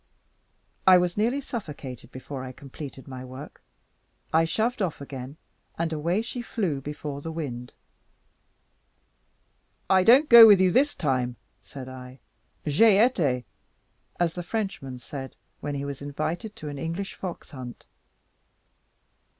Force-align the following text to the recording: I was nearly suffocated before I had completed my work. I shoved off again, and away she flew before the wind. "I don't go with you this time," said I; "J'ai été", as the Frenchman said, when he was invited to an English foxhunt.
I 0.87 0.97
was 0.97 1.15
nearly 1.15 1.39
suffocated 1.41 2.11
before 2.11 2.41
I 2.43 2.47
had 2.47 2.55
completed 2.57 3.07
my 3.07 3.23
work. 3.23 3.61
I 4.33 4.45
shoved 4.45 4.81
off 4.81 4.99
again, 4.99 5.37
and 5.77 5.93
away 5.93 6.23
she 6.23 6.41
flew 6.41 6.81
before 6.81 7.21
the 7.21 7.31
wind. 7.31 7.71
"I 9.91 10.03
don't 10.03 10.27
go 10.27 10.47
with 10.47 10.59
you 10.59 10.71
this 10.71 10.95
time," 10.95 11.35
said 11.61 11.87
I; 11.87 12.17
"J'ai 12.65 12.95
été", 12.97 13.43
as 14.19 14.33
the 14.33 14.41
Frenchman 14.41 14.97
said, 14.97 15.35
when 15.59 15.75
he 15.75 15.85
was 15.85 16.01
invited 16.01 16.55
to 16.55 16.69
an 16.69 16.79
English 16.79 17.13
foxhunt. 17.13 17.85